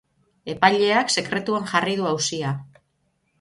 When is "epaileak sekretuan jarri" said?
0.53-1.95